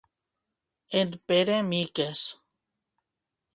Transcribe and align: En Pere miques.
En 1.01 1.09
Pere 1.27 1.59
miques. 1.69 2.25